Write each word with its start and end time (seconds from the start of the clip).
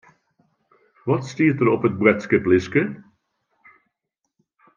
Wat 1.09 1.23
stiet 1.31 1.57
der 1.59 1.69
op 1.75 1.85
it 1.87 1.99
boadskiplistke? 2.01 2.83